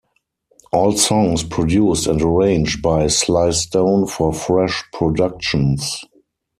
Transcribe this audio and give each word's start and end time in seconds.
All 0.71 0.93
songs 0.97 1.43
produced 1.43 2.07
and 2.07 2.19
arranged 2.23 2.81
by 2.81 3.05
Sly 3.05 3.51
Stone 3.51 4.07
for 4.07 4.33
Fresh 4.33 4.83
Productions. 4.91 6.03